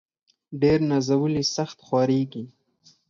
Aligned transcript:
ډير 0.61 0.79
نازولي، 0.89 1.43
سخت 1.55 1.77
خوارېږي. 1.85 2.43